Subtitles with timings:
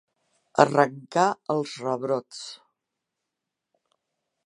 [0.63, 2.43] Arrencar els rebrots.